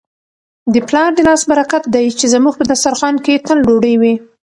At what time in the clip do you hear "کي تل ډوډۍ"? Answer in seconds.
3.25-3.95